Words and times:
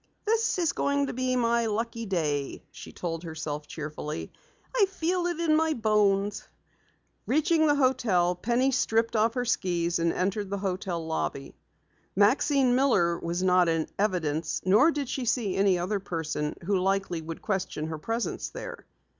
"This 0.25 0.57
is 0.57 0.71
going 0.73 1.05
to 1.05 1.13
be 1.13 1.35
my 1.35 1.67
lucky 1.67 2.07
day," 2.07 2.63
she 2.71 2.91
told 2.91 3.21
herself 3.21 3.67
cheerfully. 3.67 4.31
"I 4.75 4.87
feel 4.87 5.27
it 5.27 5.39
in 5.39 5.55
my 5.55 5.73
bones." 5.75 6.47
Reaching 7.27 7.67
the 7.67 7.75
hotel, 7.75 8.33
Penny 8.33 8.71
stripped 8.71 9.15
off 9.15 9.35
her 9.35 9.45
skis 9.45 9.99
and 9.99 10.11
entered 10.11 10.49
the 10.49 10.57
hotel 10.57 11.05
lobby. 11.05 11.53
Maxine 12.15 12.73
Miller 12.73 13.19
was 13.19 13.43
not 13.43 13.69
in 13.69 13.89
evidence 13.99 14.59
nor 14.65 14.89
did 14.89 15.07
she 15.07 15.25
see 15.25 15.55
any 15.55 15.77
other 15.77 15.99
person 15.99 16.55
who 16.65 16.79
likely 16.79 17.21
would 17.21 17.43
question 17.43 17.85
her 17.85 17.99
presence 17.99 18.49
there. 18.49 18.87